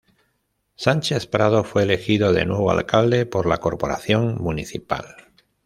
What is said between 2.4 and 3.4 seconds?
nuevo alcalde